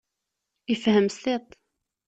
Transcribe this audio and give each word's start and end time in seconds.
Ifhem 0.73 1.07
s 1.15 1.17
tiṭ. 1.23 1.47